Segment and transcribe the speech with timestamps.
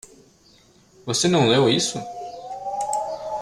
[1.05, 1.99] Você não leu isso?